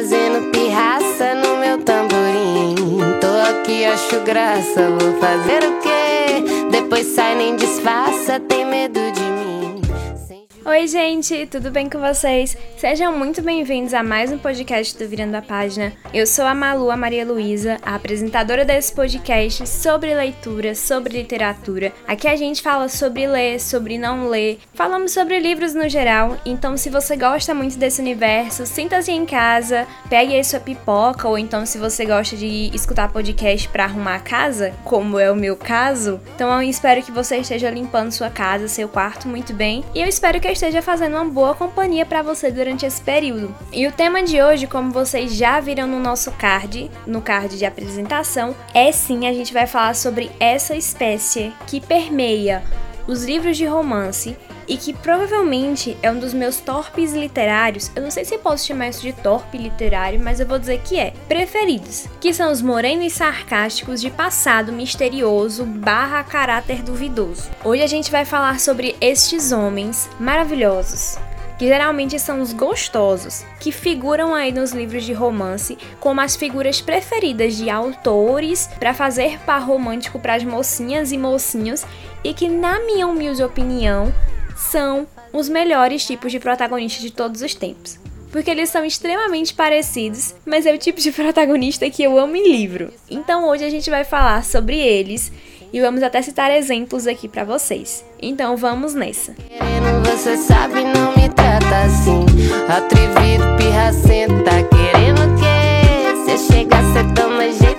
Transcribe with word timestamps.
fazendo 0.00 0.50
pirraça 0.50 1.34
no 1.34 1.58
meu 1.58 1.76
tamborim. 1.82 2.74
Tô 3.20 3.50
aqui, 3.50 3.84
acho 3.84 4.20
graça, 4.24 4.88
vou 4.98 5.20
fazer 5.20 5.62
o 5.62 5.78
quê? 5.80 6.70
Depois 6.70 7.06
sai, 7.08 7.34
nem 7.34 7.54
disfarça, 7.54 8.40
tem 8.40 8.64
medo 8.64 8.98
de 9.12 9.29
Oi, 10.70 10.86
gente, 10.86 11.46
tudo 11.46 11.68
bem 11.68 11.90
com 11.90 11.98
vocês? 11.98 12.56
Sejam 12.76 13.18
muito 13.18 13.42
bem-vindos 13.42 13.92
a 13.92 14.04
mais 14.04 14.30
um 14.30 14.38
podcast 14.38 14.96
do 14.96 15.08
Virando 15.08 15.34
a 15.34 15.42
Página. 15.42 15.92
Eu 16.14 16.24
sou 16.28 16.44
a 16.44 16.54
Malu, 16.54 16.92
a 16.92 16.96
Maria 16.96 17.26
Luísa, 17.26 17.76
a 17.82 17.96
apresentadora 17.96 18.64
desse 18.64 18.94
podcast 18.94 19.68
sobre 19.68 20.14
leitura, 20.14 20.76
sobre 20.76 21.18
literatura. 21.18 21.92
Aqui 22.06 22.28
a 22.28 22.36
gente 22.36 22.62
fala 22.62 22.88
sobre 22.88 23.26
ler, 23.26 23.58
sobre 23.58 23.98
não 23.98 24.28
ler, 24.28 24.60
falamos 24.72 25.10
sobre 25.10 25.40
livros 25.40 25.74
no 25.74 25.88
geral. 25.88 26.36
Então, 26.46 26.76
se 26.76 26.88
você 26.88 27.16
gosta 27.16 27.52
muito 27.52 27.76
desse 27.76 28.00
universo, 28.00 28.64
sinta-se 28.64 29.10
em 29.10 29.26
casa, 29.26 29.88
pegue 30.08 30.36
aí 30.36 30.44
sua 30.44 30.60
pipoca, 30.60 31.26
ou 31.26 31.36
então, 31.36 31.66
se 31.66 31.78
você 31.78 32.06
gosta 32.06 32.36
de 32.36 32.70
escutar 32.72 33.12
podcast 33.12 33.68
para 33.70 33.86
arrumar 33.86 34.14
a 34.14 34.20
casa, 34.20 34.72
como 34.84 35.18
é 35.18 35.32
o 35.32 35.36
meu 35.36 35.56
caso, 35.56 36.20
então 36.36 36.62
eu 36.62 36.70
espero 36.70 37.02
que 37.02 37.10
você 37.10 37.38
esteja 37.38 37.68
limpando 37.70 38.12
sua 38.12 38.30
casa, 38.30 38.68
seu 38.68 38.88
quarto 38.88 39.26
muito 39.26 39.52
bem. 39.52 39.84
E 39.92 40.00
eu 40.00 40.06
espero 40.06 40.40
que 40.40 40.59
esteja 40.60 40.82
fazendo 40.82 41.14
uma 41.14 41.24
boa 41.24 41.54
companhia 41.54 42.04
para 42.04 42.20
você 42.20 42.50
durante 42.50 42.84
esse 42.84 43.00
período. 43.00 43.54
E 43.72 43.86
o 43.86 43.92
tema 43.92 44.22
de 44.22 44.42
hoje, 44.42 44.66
como 44.66 44.90
vocês 44.90 45.34
já 45.34 45.58
viram 45.58 45.86
no 45.86 45.98
nosso 45.98 46.30
card, 46.32 46.90
no 47.06 47.22
card 47.22 47.56
de 47.56 47.64
apresentação, 47.64 48.54
é 48.74 48.92
sim 48.92 49.26
a 49.26 49.32
gente 49.32 49.54
vai 49.54 49.66
falar 49.66 49.94
sobre 49.94 50.30
essa 50.38 50.76
espécie 50.76 51.50
que 51.66 51.80
permeia 51.80 52.62
os 53.10 53.24
livros 53.24 53.56
de 53.56 53.66
romance 53.66 54.36
e 54.68 54.76
que 54.76 54.92
provavelmente 54.92 55.96
é 56.00 56.10
um 56.12 56.20
dos 56.20 56.32
meus 56.32 56.60
torpes 56.60 57.12
literários. 57.12 57.90
Eu 57.96 58.02
não 58.02 58.10
sei 58.10 58.24
se 58.24 58.38
posso 58.38 58.64
chamar 58.64 58.88
isso 58.88 59.02
de 59.02 59.12
torpe 59.12 59.58
literário, 59.58 60.20
mas 60.20 60.38
eu 60.38 60.46
vou 60.46 60.60
dizer 60.60 60.80
que 60.82 60.96
é. 60.96 61.12
Preferidos, 61.26 62.06
que 62.20 62.32
são 62.32 62.52
os 62.52 62.62
morenos 62.62 63.12
sarcásticos 63.12 64.00
de 64.00 64.10
passado 64.10 64.72
misterioso 64.72 65.64
barra 65.64 66.22
caráter 66.22 66.82
duvidoso. 66.82 67.50
Hoje 67.64 67.82
a 67.82 67.88
gente 67.88 68.12
vai 68.12 68.24
falar 68.24 68.60
sobre 68.60 68.94
estes 69.00 69.50
homens 69.50 70.08
maravilhosos, 70.20 71.18
que 71.58 71.66
geralmente 71.66 72.18
são 72.18 72.40
os 72.40 72.52
gostosos, 72.52 73.44
que 73.58 73.72
figuram 73.72 74.34
aí 74.34 74.52
nos 74.52 74.70
livros 74.70 75.04
de 75.04 75.12
romance 75.12 75.76
como 75.98 76.20
as 76.20 76.34
figuras 76.36 76.80
preferidas 76.80 77.56
de 77.56 77.68
autores 77.68 78.70
para 78.78 78.94
fazer 78.94 79.38
par 79.40 79.62
romântico 79.62 80.18
para 80.18 80.36
as 80.36 80.44
mocinhas 80.44 81.12
e 81.12 81.18
mocinhos 81.18 81.84
e 82.22 82.34
que, 82.34 82.48
na 82.48 82.80
minha 82.80 83.06
humilde 83.06 83.42
opinião, 83.42 84.12
são 84.56 85.06
os 85.32 85.48
melhores 85.48 86.04
tipos 86.06 86.30
de 86.30 86.38
protagonistas 86.38 87.02
de 87.02 87.10
todos 87.10 87.42
os 87.42 87.54
tempos. 87.54 87.98
Porque 88.30 88.50
eles 88.50 88.68
são 88.68 88.84
extremamente 88.84 89.54
parecidos, 89.54 90.34
mas 90.46 90.66
é 90.66 90.72
o 90.72 90.78
tipo 90.78 91.00
de 91.00 91.10
protagonista 91.12 91.88
que 91.90 92.02
eu 92.02 92.18
amo 92.18 92.36
em 92.36 92.50
livro. 92.50 92.92
Então 93.10 93.48
hoje 93.48 93.64
a 93.64 93.70
gente 93.70 93.90
vai 93.90 94.04
falar 94.04 94.44
sobre 94.44 94.78
eles 94.78 95.32
e 95.72 95.80
vamos 95.80 96.02
até 96.02 96.20
citar 96.22 96.50
exemplos 96.50 97.06
aqui 97.06 97.28
para 97.28 97.44
vocês. 97.44 98.04
Então 98.20 98.56
vamos 98.56 98.94
nessa. 98.94 99.34
Você 100.04 100.36
sabe, 100.36 100.84
não 100.84 101.14
me 101.16 101.28
trata 101.28 101.84
assim. 101.86 102.24
Atrevido, 102.68 103.56
pirracento, 103.56 104.44
tá 104.44 104.62
querendo 104.64 105.20
o 105.20 105.36
quê? 105.36 106.36
Se 106.36 106.52
chega, 106.52 106.76
cê 106.92 107.04
toma 107.14 107.50
jeito. 107.50 107.69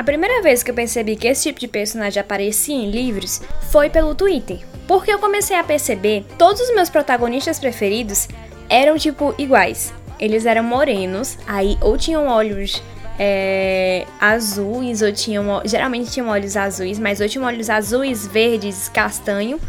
A 0.00 0.02
primeira 0.02 0.40
vez 0.40 0.62
que 0.62 0.70
eu 0.70 0.74
percebi 0.74 1.14
que 1.14 1.28
esse 1.28 1.42
tipo 1.42 1.60
de 1.60 1.68
personagem 1.68 2.18
aparecia 2.18 2.74
em 2.74 2.90
livros 2.90 3.42
foi 3.70 3.90
pelo 3.90 4.14
Twitter. 4.14 4.60
Porque 4.88 5.12
eu 5.12 5.18
comecei 5.18 5.54
a 5.54 5.62
perceber 5.62 6.24
todos 6.38 6.58
os 6.58 6.74
meus 6.74 6.88
protagonistas 6.88 7.58
preferidos 7.58 8.26
eram 8.70 8.96
tipo 8.96 9.34
iguais. 9.36 9.92
Eles 10.18 10.46
eram 10.46 10.62
morenos, 10.62 11.36
aí 11.46 11.76
ou 11.82 11.98
tinham 11.98 12.28
olhos 12.28 12.82
é, 13.18 14.06
azuis, 14.18 15.02
ou 15.02 15.12
tinham. 15.12 15.60
Geralmente 15.66 16.10
tinham 16.10 16.30
olhos 16.30 16.56
azuis, 16.56 16.98
mas 16.98 17.20
ou 17.20 17.28
tinham 17.28 17.46
olhos 17.46 17.68
azuis, 17.68 18.26
verdes, 18.26 18.88
castanho. 18.88 19.60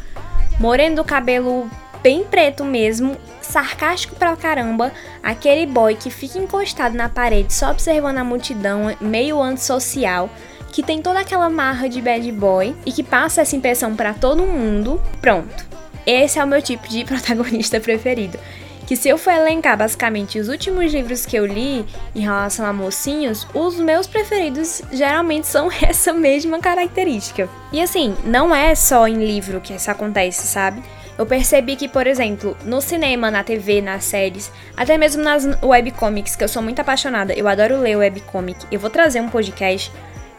Moreno 0.61 0.95
do 0.95 1.03
cabelo 1.03 1.69
bem 2.01 2.23
preto 2.23 2.63
mesmo, 2.63 3.17
sarcástico 3.41 4.16
pra 4.16 4.35
caramba, 4.35 4.91
aquele 5.22 5.66
boy 5.66 5.95
que 5.95 6.09
fica 6.09 6.38
encostado 6.38 6.95
na 6.95 7.09
parede 7.09 7.53
só 7.53 7.72
observando 7.72 8.17
a 8.17 8.23
multidão, 8.23 8.95
meio 9.00 9.41
antissocial 9.41 10.29
que 10.72 10.81
tem 10.81 11.01
toda 11.01 11.19
aquela 11.19 11.50
marra 11.50 11.88
de 11.88 12.01
bad 12.01 12.31
boy 12.31 12.75
e 12.85 12.91
que 12.91 13.03
passa 13.03 13.41
essa 13.41 13.56
impressão 13.56 13.95
para 13.95 14.13
todo 14.13 14.44
mundo. 14.44 15.01
Pronto. 15.19 15.66
Esse 16.06 16.40
é 16.40 16.44
o 16.44 16.47
meu 16.47 16.61
tipo 16.61 16.88
de 16.88 17.03
protagonista 17.06 17.79
preferido. 17.79 18.40
Que 18.88 18.95
se 18.95 19.07
eu 19.07 19.17
for 19.17 19.31
elencar 19.31 19.78
basicamente 19.78 20.40
os 20.40 20.50
últimos 20.50 20.91
livros 20.94 21.25
que 21.25 21.35
eu 21.35 21.45
li 21.45 21.85
em 22.16 22.22
relação 22.22 22.66
a 22.66 22.73
mocinhos, 22.73 23.47
os 23.53 23.75
meus 23.79 24.07
preferidos 24.07 24.81
geralmente 24.91 25.47
são 25.47 25.69
essa 25.81 26.11
mesma 26.11 26.59
característica. 26.59 27.47
E 27.72 27.81
assim, 27.81 28.16
não 28.23 28.53
é 28.53 28.73
só 28.73 29.07
em 29.07 29.25
livro 29.25 29.61
que 29.61 29.73
isso 29.73 29.91
acontece, 29.91 30.47
sabe? 30.47 30.81
Eu 31.21 31.25
percebi 31.27 31.75
que, 31.75 31.87
por 31.87 32.07
exemplo, 32.07 32.57
no 32.65 32.81
cinema, 32.81 33.29
na 33.29 33.43
TV, 33.43 33.79
nas 33.79 34.05
séries, 34.05 34.51
até 34.75 34.97
mesmo 34.97 35.21
nas 35.21 35.47
webcomics, 35.61 36.35
que 36.35 36.43
eu 36.43 36.47
sou 36.47 36.63
muito 36.63 36.79
apaixonada, 36.79 37.31
eu 37.31 37.47
adoro 37.47 37.77
ler 37.77 37.95
webcomic. 37.95 38.65
Eu 38.71 38.79
vou 38.79 38.89
trazer 38.89 39.21
um 39.21 39.29
podcast 39.29 39.91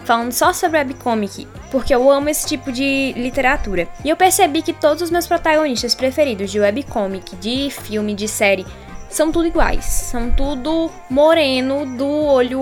falando 0.04 0.32
só 0.32 0.52
sobre 0.52 0.78
webcomic, 0.78 1.46
porque 1.70 1.94
eu 1.94 2.10
amo 2.10 2.28
esse 2.28 2.48
tipo 2.48 2.72
de 2.72 3.12
literatura. 3.16 3.86
E 4.04 4.08
eu 4.10 4.16
percebi 4.16 4.60
que 4.60 4.72
todos 4.72 5.04
os 5.04 5.10
meus 5.12 5.24
protagonistas 5.24 5.94
preferidos 5.94 6.50
de 6.50 6.58
webcomic, 6.58 7.36
de 7.36 7.70
filme, 7.70 8.12
de 8.12 8.26
série, 8.26 8.66
são 9.12 9.30
tudo 9.30 9.46
iguais. 9.46 9.84
São 9.84 10.30
tudo 10.30 10.90
moreno, 11.08 11.96
do 11.96 12.06
olho 12.06 12.60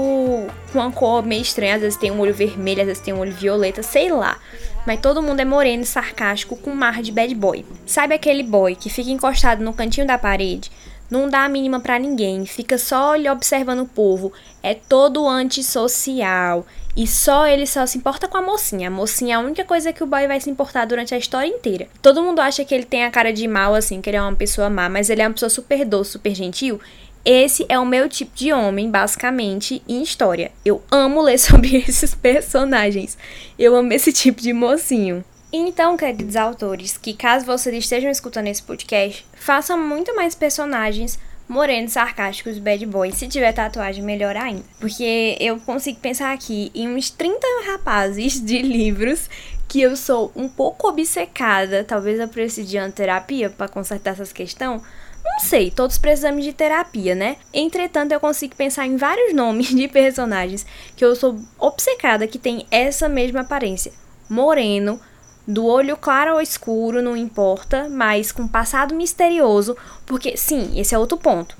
com 0.72 0.78
uma 0.78 0.90
cor 0.90 1.24
meio 1.24 1.42
estranha. 1.42 1.76
Às 1.76 1.82
vezes 1.82 1.98
tem 1.98 2.10
um 2.10 2.20
olho 2.20 2.34
vermelho, 2.34 2.80
às 2.80 2.86
vezes 2.86 3.02
tem 3.02 3.14
um 3.14 3.20
olho 3.20 3.32
violeta, 3.32 3.82
sei 3.82 4.10
lá. 4.10 4.38
Mas 4.86 5.00
todo 5.00 5.22
mundo 5.22 5.40
é 5.40 5.44
moreno 5.44 5.82
e 5.82 5.86
sarcástico 5.86 6.56
com 6.56 6.74
mar 6.74 7.02
de 7.02 7.12
bad 7.12 7.34
boy. 7.34 7.64
Sabe 7.86 8.14
aquele 8.14 8.42
boy 8.42 8.74
que 8.74 8.88
fica 8.90 9.10
encostado 9.10 9.62
no 9.62 9.72
cantinho 9.72 10.06
da 10.06 10.18
parede? 10.18 10.70
Não 11.10 11.28
dá 11.28 11.44
a 11.44 11.48
mínima 11.48 11.80
para 11.80 11.98
ninguém, 11.98 12.46
fica 12.46 12.78
só 12.78 13.16
ele 13.16 13.28
observando 13.28 13.80
o 13.80 13.88
povo, 13.88 14.32
é 14.62 14.74
todo 14.74 15.26
antissocial 15.26 16.66
e 16.96 17.06
só 17.06 17.46
ele 17.46 17.66
só 17.66 17.86
se 17.86 17.98
importa 17.98 18.28
com 18.28 18.36
a 18.36 18.42
mocinha. 18.42 18.88
A 18.88 18.90
mocinha 18.90 19.34
é 19.34 19.36
a 19.36 19.40
única 19.40 19.64
coisa 19.64 19.92
que 19.92 20.02
o 20.02 20.06
boy 20.06 20.26
vai 20.26 20.40
se 20.40 20.50
importar 20.50 20.84
durante 20.84 21.14
a 21.14 21.18
história 21.18 21.48
inteira. 21.48 21.88
Todo 22.02 22.22
mundo 22.22 22.40
acha 22.40 22.64
que 22.64 22.74
ele 22.74 22.84
tem 22.84 23.04
a 23.04 23.10
cara 23.10 23.32
de 23.32 23.46
mal 23.46 23.74
assim, 23.74 24.00
que 24.00 24.10
ele 24.10 24.16
é 24.16 24.22
uma 24.22 24.34
pessoa 24.34 24.70
má, 24.70 24.88
mas 24.88 25.10
ele 25.10 25.22
é 25.22 25.26
uma 25.26 25.34
pessoa 25.34 25.50
super 25.50 25.84
doce, 25.84 26.12
super 26.12 26.34
gentil. 26.34 26.80
Esse 27.24 27.66
é 27.68 27.78
o 27.78 27.84
meu 27.84 28.08
tipo 28.08 28.34
de 28.34 28.50
homem, 28.50 28.90
basicamente, 28.90 29.82
em 29.86 30.02
história. 30.02 30.50
Eu 30.64 30.82
amo 30.90 31.20
ler 31.20 31.36
sobre 31.40 31.76
esses 31.76 32.14
personagens. 32.14 33.16
Eu 33.58 33.76
amo 33.76 33.92
esse 33.92 34.12
tipo 34.12 34.40
de 34.40 34.52
mocinho. 34.52 35.24
Então, 35.52 35.96
queridos 35.96 36.36
autores, 36.36 36.96
que 36.96 37.12
caso 37.12 37.44
vocês 37.44 37.74
estejam 37.74 38.08
escutando 38.08 38.46
esse 38.46 38.62
podcast, 38.62 39.26
façam 39.34 39.76
muito 39.76 40.14
mais 40.14 40.32
personagens 40.34 41.18
morenos, 41.48 41.92
sarcásticos, 41.92 42.58
bad 42.58 42.86
boys. 42.86 43.16
Se 43.16 43.26
tiver 43.26 43.52
tatuagem, 43.52 44.04
melhor 44.04 44.36
ainda. 44.36 44.62
Porque 44.78 45.36
eu 45.40 45.58
consigo 45.58 45.98
pensar 45.98 46.32
aqui 46.32 46.70
em 46.72 46.88
uns 46.88 47.10
30 47.10 47.44
rapazes 47.66 48.40
de 48.40 48.62
livros 48.62 49.28
que 49.66 49.80
eu 49.80 49.96
sou 49.96 50.30
um 50.36 50.48
pouco 50.48 50.88
obcecada. 50.88 51.82
Talvez 51.82 52.20
eu 52.20 52.28
precise 52.28 52.68
de 52.68 52.78
uma 52.78 52.90
terapia 52.90 53.50
para 53.50 53.66
consertar 53.66 54.12
essas 54.12 54.32
questões. 54.32 54.80
Não 55.24 55.40
sei, 55.40 55.72
todos 55.72 55.98
precisamos 55.98 56.44
de 56.44 56.52
terapia, 56.52 57.16
né? 57.16 57.36
Entretanto, 57.52 58.12
eu 58.12 58.20
consigo 58.20 58.54
pensar 58.54 58.86
em 58.86 58.96
vários 58.96 59.34
nomes 59.34 59.68
de 59.74 59.88
personagens 59.88 60.64
que 60.96 61.04
eu 61.04 61.16
sou 61.16 61.40
obcecada 61.58 62.28
que 62.28 62.38
tem 62.38 62.64
essa 62.70 63.08
mesma 63.08 63.40
aparência. 63.40 63.92
Moreno, 64.28 65.00
do 65.46 65.66
olho 65.66 65.96
claro 65.96 66.34
ou 66.34 66.40
escuro, 66.40 67.02
não 67.02 67.16
importa, 67.16 67.88
mas 67.88 68.30
com 68.30 68.46
passado 68.46 68.94
misterioso, 68.94 69.76
porque 70.06 70.36
sim, 70.36 70.78
esse 70.78 70.94
é 70.94 70.98
outro 70.98 71.18
ponto. 71.18 71.56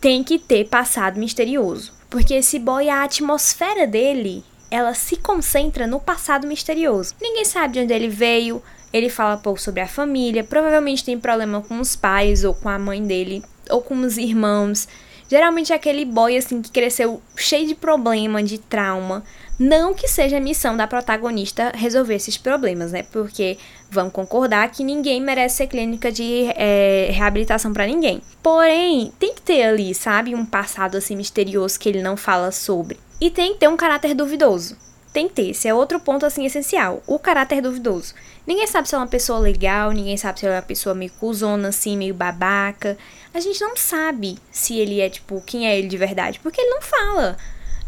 Tem 0.00 0.22
que 0.22 0.38
ter 0.38 0.68
passado 0.68 1.18
misterioso, 1.18 1.92
porque 2.10 2.34
esse 2.34 2.58
boy 2.58 2.88
a 2.88 3.02
atmosfera 3.02 3.86
dele, 3.86 4.44
ela 4.70 4.94
se 4.94 5.16
concentra 5.16 5.86
no 5.86 5.98
passado 5.98 6.46
misterioso. 6.46 7.14
Ninguém 7.20 7.44
sabe 7.44 7.74
de 7.74 7.80
onde 7.80 7.92
ele 7.92 8.08
veio, 8.08 8.62
ele 8.92 9.08
fala 9.08 9.36
pouco 9.36 9.60
sobre 9.60 9.80
a 9.80 9.88
família, 9.88 10.44
provavelmente 10.44 11.04
tem 11.04 11.18
problema 11.18 11.60
com 11.62 11.80
os 11.80 11.96
pais 11.96 12.44
ou 12.44 12.54
com 12.54 12.68
a 12.68 12.78
mãe 12.78 13.04
dele 13.04 13.42
ou 13.70 13.82
com 13.82 13.98
os 14.00 14.16
irmãos. 14.16 14.86
Geralmente 15.28 15.72
é 15.72 15.76
aquele 15.76 16.04
boy 16.04 16.36
assim 16.36 16.60
que 16.60 16.70
cresceu 16.70 17.22
cheio 17.36 17.66
de 17.66 17.74
problema, 17.74 18.42
de 18.42 18.58
trauma, 18.58 19.24
não 19.58 19.94
que 19.94 20.08
seja 20.08 20.38
a 20.38 20.40
missão 20.40 20.76
da 20.76 20.86
protagonista 20.86 21.72
resolver 21.74 22.14
esses 22.14 22.36
problemas, 22.36 22.92
né? 22.92 23.04
Porque 23.04 23.56
vamos 23.90 24.12
concordar 24.12 24.70
que 24.70 24.82
ninguém 24.82 25.20
merece 25.20 25.58
ser 25.58 25.66
clínica 25.68 26.10
de 26.10 26.46
é, 26.56 27.08
reabilitação 27.12 27.72
para 27.72 27.86
ninguém. 27.86 28.20
Porém, 28.42 29.12
tem 29.18 29.32
que 29.32 29.42
ter 29.42 29.62
ali, 29.62 29.94
sabe, 29.94 30.34
um 30.34 30.44
passado 30.44 30.96
assim 30.96 31.14
misterioso 31.14 31.78
que 31.78 31.88
ele 31.88 32.02
não 32.02 32.16
fala 32.16 32.50
sobre. 32.50 32.98
E 33.20 33.30
tem 33.30 33.52
que 33.54 33.60
ter 33.60 33.68
um 33.68 33.76
caráter 33.76 34.14
duvidoso. 34.14 34.76
Tem 35.14 35.28
que 35.28 35.34
ter. 35.34 35.50
Esse 35.50 35.68
é 35.68 35.72
outro 35.72 36.00
ponto, 36.00 36.26
assim, 36.26 36.44
essencial. 36.44 37.00
O 37.06 37.20
caráter 37.20 37.62
duvidoso. 37.62 38.14
Ninguém 38.44 38.66
sabe 38.66 38.88
se 38.88 38.96
é 38.96 38.98
uma 38.98 39.06
pessoa 39.06 39.38
legal, 39.38 39.92
ninguém 39.92 40.16
sabe 40.16 40.40
se 40.40 40.46
é 40.46 40.50
uma 40.50 40.60
pessoa 40.60 40.94
meio 40.94 41.12
cuzona, 41.12 41.68
assim, 41.68 41.96
meio 41.96 42.12
babaca. 42.12 42.98
A 43.32 43.38
gente 43.38 43.60
não 43.60 43.76
sabe 43.76 44.36
se 44.50 44.76
ele 44.76 45.00
é, 45.00 45.08
tipo, 45.08 45.40
quem 45.46 45.68
é 45.68 45.78
ele 45.78 45.86
de 45.86 45.96
verdade, 45.96 46.40
porque 46.40 46.60
ele 46.60 46.70
não 46.70 46.82
fala. 46.82 47.38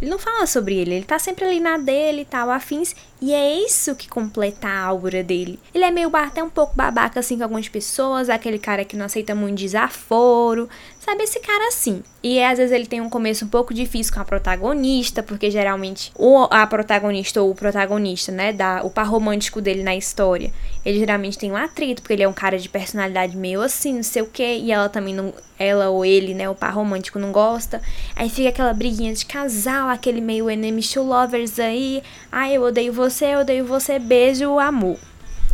Ele 0.01 0.11
não 0.11 0.19
fala 0.19 0.47
sobre 0.47 0.77
ele, 0.77 0.95
ele 0.95 1.05
tá 1.05 1.19
sempre 1.19 1.45
ali 1.45 1.59
na 1.59 1.79
dele 1.79 2.23
e 2.23 2.25
tal, 2.25 2.51
afins. 2.51 2.95
E 3.21 3.33
é 3.33 3.61
isso 3.65 3.95
que 3.95 4.09
completa 4.09 4.69
a 4.69 4.81
aura 4.85 5.23
dele. 5.23 5.59
Ele 5.75 5.85
é 5.85 5.91
meio 5.91 6.15
até 6.15 6.43
um 6.43 6.51
pouco 6.51 6.77
babaca 6.77 7.21
assim 7.21 7.37
com 7.37 7.45
algumas 7.45 7.69
pessoas, 7.69 8.29
aquele 8.29 8.59
cara 8.59 8.85
que 8.85 8.97
não 8.97 9.07
aceita 9.07 9.35
muito 9.35 9.59
desaforo, 9.59 10.69
sabe? 11.01 11.23
Esse 11.23 11.41
cara 11.41 11.69
assim. 11.69 12.03
E 12.23 12.43
às 12.43 12.59
vezes 12.59 12.73
ele 12.73 12.87
tem 12.87 13.01
um 13.01 13.09
começo 13.09 13.45
um 13.45 13.49
pouco 13.49 13.73
difícil 13.73 14.13
com 14.13 14.21
a 14.21 14.25
protagonista, 14.25 15.23
porque 15.23 15.51
geralmente 15.51 16.13
o, 16.15 16.47
a 16.51 16.67
protagonista 16.67 17.41
ou 17.41 17.53
o 17.53 17.55
protagonista, 17.55 18.33
né, 18.33 18.53
da, 18.53 18.83
o 18.83 18.91
par 18.91 19.07
romântico 19.07 19.61
dele 19.61 19.83
na 19.83 19.97
história, 19.97 20.53
ele 20.85 20.99
geralmente 20.99 21.39
tem 21.39 21.51
um 21.53 21.57
atrito, 21.57 22.03
porque 22.03 22.15
ele 22.15 22.25
é 22.25 22.29
um 22.29 22.33
cara 22.33 22.59
de 22.59 22.69
personalidade 22.69 23.37
meio 23.37 23.63
assim, 23.63 23.95
não 23.95 24.03
sei 24.03 24.23
o 24.23 24.27
que, 24.27 24.43
e 24.43 24.73
ela 24.73 24.89
também 24.89 25.15
não, 25.15 25.33
ela 25.59 25.89
ou 25.89 26.05
ele, 26.05 26.35
né, 26.35 26.51
o 26.51 26.55
par 26.55 26.75
romântico 26.75 27.19
não 27.19 27.31
gosta. 27.31 27.81
Aí 28.15 28.29
fica 28.29 28.49
aquela 28.49 28.75
briguinha 28.75 29.15
de 29.15 29.25
casal, 29.25 29.89
aquele 29.89 30.21
meio 30.21 30.51
enemies 30.51 30.93
to 30.93 31.03
lovers 31.03 31.59
aí. 31.61 32.03
Ai, 32.31 32.57
eu 32.57 32.63
odeio 32.63 32.93
você 32.93 33.06
você, 33.07 33.37
odeio 33.37 33.65
você, 33.65 34.01
beijo, 34.01 34.59
amor. 34.59 34.99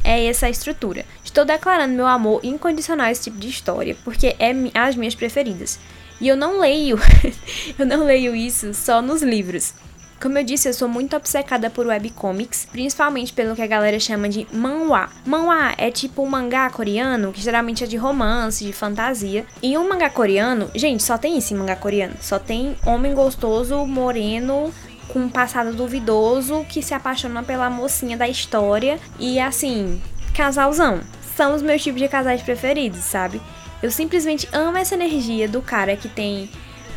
É 0.02 0.24
essa 0.24 0.46
a 0.46 0.50
estrutura. 0.50 1.04
Estou 1.22 1.44
declarando 1.44 1.94
meu 1.94 2.06
amor 2.06 2.40
incondicional 2.42 3.06
a 3.06 3.12
esse 3.12 3.24
tipo 3.24 3.38
de 3.38 3.48
história, 3.48 3.94
porque 4.04 4.34
é 4.38 4.54
as 4.74 4.96
minhas 4.96 5.14
preferidas. 5.14 5.78
E 6.18 6.28
eu 6.28 6.36
não 6.36 6.58
leio, 6.58 6.98
eu 7.78 7.84
não 7.84 8.04
leio 8.04 8.34
isso 8.34 8.72
só 8.72 9.02
nos 9.02 9.22
livros. 9.22 9.74
Como 10.20 10.38
eu 10.38 10.44
disse, 10.44 10.68
eu 10.68 10.72
sou 10.72 10.88
muito 10.88 11.14
obcecada 11.14 11.68
por 11.68 11.86
webcomics, 11.86 12.68
principalmente 12.70 13.32
pelo 13.32 13.54
que 13.54 13.62
a 13.62 13.66
galera 13.66 13.98
chama 13.98 14.28
de 14.28 14.46
manhwa. 14.52 15.10
Manhwa 15.26 15.74
é 15.76 15.90
tipo 15.90 16.22
um 16.22 16.28
mangá 16.28 16.70
coreano, 16.70 17.32
que 17.32 17.40
geralmente 17.42 17.84
é 17.84 17.86
de 17.86 17.96
romance, 17.96 18.64
de 18.64 18.72
fantasia. 18.72 19.44
E 19.60 19.76
um 19.76 19.88
mangá 19.88 20.08
coreano, 20.08 20.70
gente, 20.74 21.02
só 21.02 21.18
tem 21.18 21.36
isso 21.36 21.52
em 21.52 21.56
mangá 21.56 21.76
coreano. 21.76 22.14
Só 22.20 22.38
tem 22.38 22.76
homem 22.86 23.14
gostoso, 23.14 23.84
moreno, 23.84 24.72
com 25.12 25.20
um 25.20 25.28
passado 25.28 25.74
duvidoso 25.74 26.64
que 26.68 26.82
se 26.82 26.94
apaixona 26.94 27.42
pela 27.42 27.68
mocinha 27.68 28.16
da 28.16 28.26
história 28.26 28.98
e 29.18 29.38
assim, 29.38 30.00
casalzão. 30.34 31.00
São 31.36 31.54
os 31.54 31.62
meus 31.62 31.82
tipos 31.82 32.00
de 32.00 32.08
casais 32.08 32.42
preferidos, 32.42 33.00
sabe? 33.00 33.40
Eu 33.82 33.90
simplesmente 33.90 34.48
amo 34.52 34.78
essa 34.78 34.94
energia 34.94 35.46
do 35.48 35.60
cara 35.60 35.96
que 35.96 36.08
tem 36.08 36.48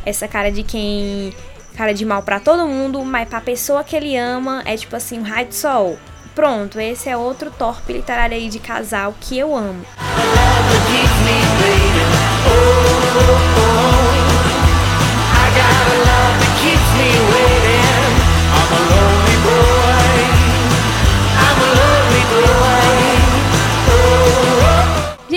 essa 0.05 0.27
cara 0.27 0.51
de 0.51 0.63
quem 0.63 1.33
cara 1.75 1.93
de 1.93 2.05
mal 2.05 2.23
para 2.23 2.39
todo 2.39 2.67
mundo, 2.67 3.03
mas 3.03 3.27
pra 3.27 3.41
pessoa 3.41 3.83
que 3.83 3.95
ele 3.95 4.15
ama 4.15 4.61
é 4.65 4.77
tipo 4.77 4.95
assim, 4.95 5.19
um 5.19 5.23
raio 5.23 5.49
de 5.49 5.55
sol. 5.55 5.97
Pronto, 6.33 6.79
esse 6.79 7.09
é 7.09 7.17
outro 7.17 7.51
torpe 7.51 7.93
literário 7.93 8.35
aí 8.35 8.49
de 8.49 8.59
casal 8.59 9.13
que 9.19 9.37
eu 9.37 9.55
amo. 9.55 9.85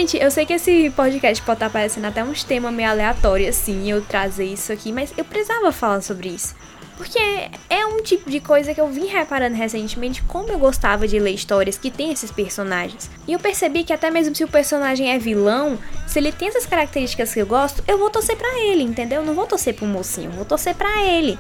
Gente, 0.08 0.24
eu 0.24 0.30
sei 0.30 0.46
que 0.46 0.54
esse 0.54 0.88
podcast 0.96 1.44
pode 1.44 1.56
estar 1.56 1.68
parecendo 1.68 2.06
até 2.06 2.24
uns 2.24 2.42
temas 2.42 2.72
meio 2.72 2.88
aleatórios, 2.88 3.50
assim, 3.50 3.90
eu 3.90 4.00
trazer 4.00 4.46
isso 4.46 4.72
aqui, 4.72 4.90
mas 4.90 5.12
eu 5.18 5.22
precisava 5.22 5.70
falar 5.70 6.00
sobre 6.00 6.30
isso. 6.30 6.54
Porque 6.96 7.18
é 7.68 7.84
um 7.84 8.02
tipo 8.02 8.30
de 8.30 8.40
coisa 8.40 8.72
que 8.72 8.80
eu 8.80 8.88
vim 8.88 9.04
reparando 9.04 9.54
recentemente 9.54 10.22
como 10.22 10.48
eu 10.48 10.58
gostava 10.58 11.06
de 11.06 11.18
ler 11.18 11.32
histórias 11.32 11.76
que 11.76 11.90
tem 11.90 12.10
esses 12.10 12.30
personagens. 12.30 13.10
E 13.26 13.34
eu 13.34 13.38
percebi 13.38 13.84
que 13.84 13.92
até 13.92 14.10
mesmo 14.10 14.34
se 14.34 14.42
o 14.42 14.48
personagem 14.48 15.10
é 15.10 15.18
vilão, 15.18 15.78
se 16.06 16.18
ele 16.18 16.32
tem 16.32 16.48
essas 16.48 16.64
características 16.64 17.34
que 17.34 17.40
eu 17.40 17.46
gosto, 17.46 17.84
eu 17.86 17.98
vou 17.98 18.08
torcer 18.08 18.34
pra 18.34 18.60
ele, 18.60 18.84
entendeu? 18.84 19.20
Eu 19.20 19.26
não 19.26 19.34
vou 19.34 19.46
torcer 19.46 19.74
pro 19.74 19.84
mocinho, 19.84 20.30
vou 20.30 20.46
torcer 20.46 20.74
pra 20.74 21.02
ele. 21.02 21.38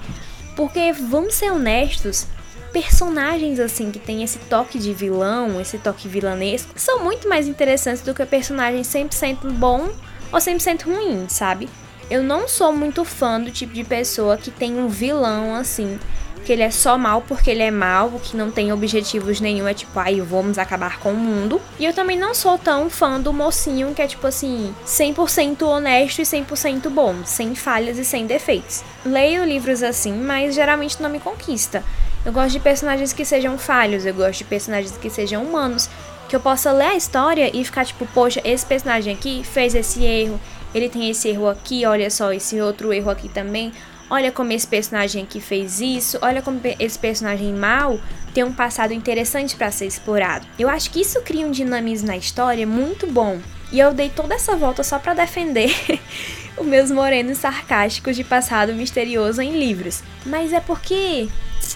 Porque, 0.54 0.92
vamos 0.92 1.36
ser 1.36 1.50
honestos, 1.50 2.26
personagens 2.72 3.58
assim 3.60 3.90
que 3.90 3.98
tem 3.98 4.22
esse 4.22 4.38
toque 4.40 4.78
de 4.78 4.92
vilão, 4.92 5.60
esse 5.60 5.78
toque 5.78 6.08
vilanesco, 6.08 6.72
são 6.76 7.02
muito 7.02 7.28
mais 7.28 7.48
interessantes 7.48 8.02
do 8.02 8.14
que 8.14 8.24
personagens 8.26 8.86
100% 8.86 9.50
bom 9.52 9.90
ou 10.32 10.38
100% 10.38 10.84
ruim, 10.84 11.26
sabe? 11.28 11.68
Eu 12.10 12.22
não 12.22 12.48
sou 12.48 12.72
muito 12.72 13.04
fã 13.04 13.40
do 13.40 13.50
tipo 13.50 13.74
de 13.74 13.84
pessoa 13.84 14.36
que 14.36 14.50
tem 14.50 14.78
um 14.78 14.88
vilão 14.88 15.54
assim, 15.54 15.98
que 16.44 16.52
ele 16.52 16.62
é 16.62 16.70
só 16.70 16.96
mal 16.96 17.20
porque 17.20 17.50
ele 17.50 17.62
é 17.62 17.70
mal, 17.70 18.10
que 18.22 18.34
não 18.34 18.50
tem 18.50 18.72
objetivos 18.72 19.40
nenhum, 19.40 19.68
é 19.68 19.74
tipo, 19.74 19.98
ai, 19.98 20.18
vamos 20.22 20.56
acabar 20.56 20.98
com 20.98 21.12
o 21.12 21.16
mundo. 21.16 21.60
E 21.78 21.84
eu 21.84 21.92
também 21.92 22.18
não 22.18 22.34
sou 22.34 22.56
tão 22.56 22.88
fã 22.88 23.20
do 23.20 23.32
mocinho 23.32 23.94
que 23.94 24.00
é 24.00 24.06
tipo 24.06 24.26
assim, 24.26 24.74
100% 24.86 25.60
honesto 25.62 26.20
e 26.20 26.22
100% 26.22 26.88
bom, 26.88 27.16
sem 27.26 27.54
falhas 27.54 27.98
e 27.98 28.04
sem 28.04 28.26
defeitos. 28.26 28.82
Leio 29.04 29.44
livros 29.44 29.82
assim, 29.82 30.12
mas 30.12 30.54
geralmente 30.54 31.02
não 31.02 31.10
me 31.10 31.20
conquista. 31.20 31.84
Eu 32.28 32.32
gosto 32.34 32.52
de 32.52 32.60
personagens 32.60 33.10
que 33.14 33.24
sejam 33.24 33.56
falhos, 33.56 34.04
eu 34.04 34.12
gosto 34.12 34.40
de 34.40 34.44
personagens 34.44 34.94
que 34.98 35.08
sejam 35.08 35.42
humanos, 35.42 35.88
que 36.28 36.36
eu 36.36 36.40
possa 36.40 36.70
ler 36.70 36.88
a 36.88 36.94
história 36.94 37.50
e 37.56 37.64
ficar 37.64 37.86
tipo, 37.86 38.06
poxa, 38.08 38.38
esse 38.44 38.66
personagem 38.66 39.14
aqui 39.14 39.42
fez 39.42 39.74
esse 39.74 40.04
erro, 40.04 40.38
ele 40.74 40.90
tem 40.90 41.08
esse 41.08 41.26
erro 41.30 41.48
aqui, 41.48 41.86
olha 41.86 42.10
só 42.10 42.30
esse 42.30 42.60
outro 42.60 42.92
erro 42.92 43.08
aqui 43.10 43.30
também. 43.30 43.72
Olha 44.10 44.30
como 44.30 44.52
esse 44.52 44.66
personagem 44.66 45.22
aqui 45.22 45.40
fez 45.40 45.80
isso, 45.80 46.18
olha 46.20 46.42
como 46.42 46.60
esse 46.78 46.98
personagem 46.98 47.50
mal 47.54 47.98
tem 48.34 48.44
um 48.44 48.52
passado 48.52 48.92
interessante 48.92 49.56
para 49.56 49.70
ser 49.70 49.86
explorado. 49.86 50.46
Eu 50.58 50.68
acho 50.68 50.90
que 50.90 51.00
isso 51.00 51.22
cria 51.22 51.46
um 51.46 51.50
dinamismo 51.50 52.08
na 52.08 52.16
história 52.18 52.66
muito 52.66 53.06
bom. 53.06 53.40
E 53.72 53.80
eu 53.80 53.94
dei 53.94 54.10
toda 54.10 54.34
essa 54.34 54.54
volta 54.54 54.82
só 54.82 54.98
para 54.98 55.14
defender 55.14 55.74
os 56.58 56.66
meus 56.66 56.90
morenos 56.90 57.38
sarcásticos 57.38 58.16
de 58.16 58.22
passado 58.22 58.74
misterioso 58.74 59.40
em 59.40 59.58
livros. 59.58 60.02
Mas 60.26 60.52
é 60.52 60.60
porque 60.60 61.26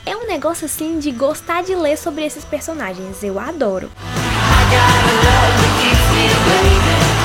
é 0.04 0.16
um 0.16 0.26
negócio 0.26 0.64
assim 0.66 0.98
de 0.98 1.10
gostar 1.10 1.62
de 1.62 1.74
ler 1.74 1.96
sobre 1.96 2.24
esses 2.24 2.44
personagens. 2.44 3.22
Eu 3.22 3.38
adoro. 3.38 3.90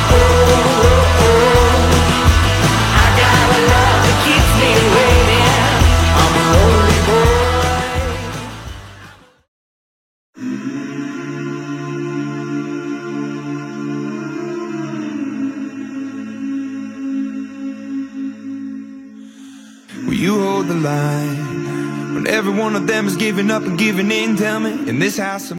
Will 0.09 1.56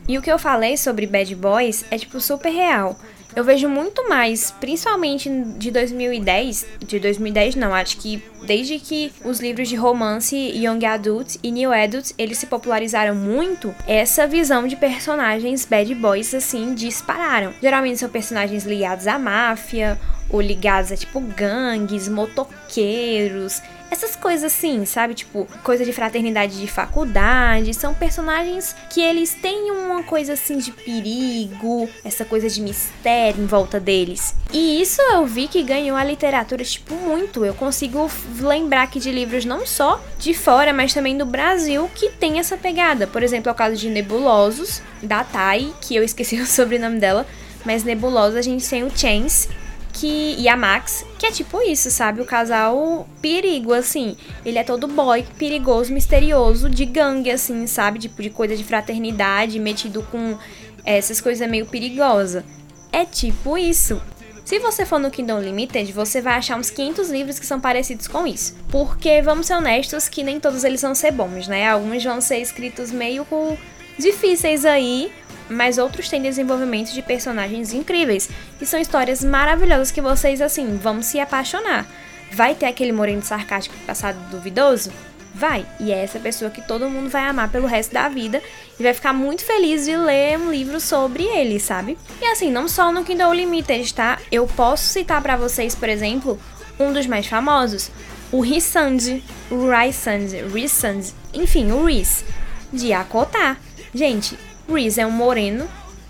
E 0.07 0.19
o 0.19 0.23
que 0.23 0.31
eu 0.31 0.39
falei 0.39 0.77
sobre 0.77 1.07
Bad 1.07 1.35
Boys 1.35 1.85
é 1.91 1.99
tipo 1.99 2.21
super 2.21 2.51
real. 2.51 2.99
Eu 3.37 3.45
vejo 3.45 3.69
muito 3.69 4.09
mais, 4.09 4.51
principalmente 4.51 5.31
de 5.59 5.71
2010, 5.71 6.67
de 6.85 6.99
2010 6.99 7.55
não, 7.57 7.75
acho 7.75 7.99
que 7.99 8.23
desde 8.45 8.79
que 8.79 9.13
os 9.25 9.39
livros 9.39 9.69
de 9.69 9.77
romance 9.77 10.35
Young 10.35 10.85
Adult 10.85 11.37
e 11.43 11.51
New 11.51 11.73
Adult, 11.73 12.13
eles 12.19 12.39
se 12.39 12.47
popularizaram 12.47 13.15
muito, 13.15 13.73
essa 13.87 14.27
visão 14.27 14.67
de 14.67 14.77
personagens 14.77 15.65
bad 15.67 15.95
boys 15.95 16.35
assim 16.35 16.75
dispararam. 16.75 17.53
Geralmente 17.61 17.99
são 17.99 18.09
personagens 18.09 18.65
ligados 18.65 19.07
à 19.07 19.19
máfia 19.19 19.99
ou 20.31 20.41
ligados 20.41 20.91
a 20.91 20.97
tipo 20.97 21.21
gangues, 21.21 22.09
motoqueiros, 22.09 23.63
essas 23.91 24.15
coisas 24.15 24.53
assim, 24.53 24.85
sabe? 24.85 25.15
Tipo, 25.15 25.47
coisa 25.63 25.85
de 25.85 25.93
fraternidade 25.93 26.61
de 26.61 26.67
faculdade. 26.67 27.75
São 27.75 27.95
personagens 27.95 28.75
que 28.91 29.01
eles 29.01 29.35
têm 29.35 29.71
uma 29.71 30.03
coisa 30.03 30.35
assim 30.35 30.59
de 30.59 30.73
perigo, 30.73 31.89
essa 32.05 32.25
coisa 32.25 32.49
de 32.49 32.61
mistério 32.61 33.43
em 33.43 33.47
volta 33.47 33.81
deles. 33.81 34.35
E 34.53 34.81
isso 34.81 35.01
eu 35.03 35.27
vi 35.27 35.49
que 35.49 35.63
ganhou 35.63 35.97
a 35.97 36.05
literatura, 36.05 36.65
tipo, 36.65 36.95
muito. 36.95 37.45
Eu 37.45 37.55
consigo 37.55 38.11
lembrar 38.41 38.83
aqui 38.83 38.99
de 38.99 39.11
livros 39.11 39.45
não 39.45 39.67
só 39.67 40.03
de 40.19 40.35
fora, 40.35 40.73
mas 40.73 40.95
também 40.95 41.17
do 41.17 41.27
Brasil 41.27 41.91
que 41.95 42.11
tem 42.11 42.39
essa 42.39 42.57
pegada. 42.57 43.07
Por 43.07 43.23
exemplo, 43.23 43.49
é 43.49 43.53
o 43.53 43.55
caso 43.55 43.77
de 43.77 43.89
Nebulosos, 43.89 44.83
da 45.03 45.25
Thay, 45.25 45.73
que 45.81 45.95
eu 45.97 46.03
esqueci 46.03 46.37
o 46.41 46.47
sobrenome 46.47 46.99
dela. 46.99 47.27
Mas 47.65 47.85
Nebulosos 47.85 48.37
a 48.37 48.43
gente 48.43 48.69
tem 48.69 48.85
o 48.85 48.91
Chance, 48.97 49.49
que 49.93 50.37
e 50.39 50.49
a 50.49 50.57
Max, 50.57 51.05
que 51.19 51.27
é 51.27 51.31
tipo 51.31 51.61
isso, 51.63 51.91
sabe? 51.91 52.21
O 52.21 52.25
casal 52.25 53.09
perigo, 53.21 53.73
assim. 53.73 54.17
Ele 54.45 54.59
é 54.59 54.65
todo 54.65 54.87
boy, 54.87 55.25
perigoso, 55.39 55.93
misterioso, 55.93 56.69
de 56.69 56.85
gangue, 56.85 57.31
assim, 57.31 57.67
sabe? 57.67 57.99
Tipo, 57.99 58.23
de 58.23 58.31
coisa 58.31 58.57
de 58.57 58.65
fraternidade, 58.65 59.59
metido 59.59 60.03
com 60.11 60.37
essas 60.85 61.21
coisas 61.21 61.49
meio 61.49 61.67
perigosas. 61.67 62.45
É 62.93 63.05
tipo 63.05 63.59
isso. 63.59 64.01
Se 64.45 64.59
você 64.59 64.87
for 64.87 64.99
no 64.99 65.11
Kindle 65.11 65.37
Unlimited, 65.37 65.93
você 65.93 66.23
vai 66.23 66.35
achar 66.35 66.59
uns 66.59 66.71
500 66.71 67.11
livros 67.11 67.39
que 67.39 67.45
são 67.45 67.61
parecidos 67.61 68.09
com 68.09 68.27
isso. 68.27 68.57
Porque, 68.71 69.21
vamos 69.21 69.47
ser 69.47 69.53
honestos, 69.53 70.09
que 70.09 70.23
nem 70.23 70.41
todos 70.41 70.65
eles 70.65 70.81
vão 70.81 70.95
ser 70.95 71.13
bons, 71.13 71.47
né? 71.47 71.69
Alguns 71.69 72.03
vão 72.03 72.19
ser 72.19 72.39
escritos 72.39 72.91
meio 72.91 73.27
difíceis 73.99 74.65
aí, 74.65 75.13
mas 75.49 75.79
outros 75.79 76.09
têm 76.09 76.23
desenvolvimento 76.23 76.93
de 76.93 77.03
personagens 77.03 77.73
incríveis. 77.73 78.29
E 78.61 78.67
são 78.67 78.81
histórias 78.81 79.25
maravilhosas 79.25 79.91
que 79.91 80.01
vocês, 80.01 80.41
assim, 80.41 80.77
vão 80.77 81.03
se 81.03 81.19
apaixonar. 81.19 81.87
Vai 82.33 82.55
ter 82.55 82.67
aquele 82.67 82.93
moreno 82.93 83.23
sarcástico 83.23 83.77
passado 83.87 84.19
duvidoso? 84.31 84.93
Vai. 85.35 85.65
E 85.79 85.93
é 85.93 86.03
essa 86.03 86.19
pessoa 86.19 86.51
que 86.51 86.61
todo 86.61 86.91
mundo 86.91 87.09
vai 87.09 87.23
amar 87.23 87.51
pelo 87.51 87.67
resto 87.67 87.93
da 87.93 88.09
vida 88.09 88.43
e 88.79 88.83
vai 88.83 88.93
ficar 88.93 89.13
muito 89.13 89.45
feliz 89.45 89.85
de 89.85 89.97
ler 89.97 90.39
um 90.39 90.51
livro 90.51 90.81
sobre 90.81 91.23
ele, 91.23 91.61
sabe? 91.61 91.97
E 92.21 92.27
assim, 92.27 92.51
não 92.51 92.69
só 92.69 92.91
no 92.91 93.05
Kindle 93.05 93.31
Unlimited, 93.31 93.95
tá? 93.95 94.19
Eu 94.33 94.47
posso 94.47 94.85
citar 94.85 95.23
para 95.23 95.37
vocês, 95.37 95.75
por 95.75 95.89
exemplo, 95.89 96.39
um 96.79 96.93
dos 96.93 97.07
mais 97.07 97.27
famosos, 97.27 97.91
o 98.31 98.41
Rissand, 98.41 99.23
o 99.51 99.71
Rysand, 99.71 100.51
Rysand, 100.53 101.13
enfim, 101.33 101.71
o 101.71 101.85
Rhys, 101.85 102.25
de 102.73 102.93
Akotar. 102.93 103.59
Gente, 103.95 104.39
Rhys 104.69 104.99
é 104.99 105.07
um 105.07 105.11
moreno 105.11 105.67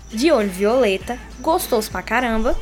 de 0.09 0.31
olho 0.31 0.49
violeta, 0.49 1.17
gostoso 1.39 1.89
pra 1.89 2.01
caramba, 2.01 2.57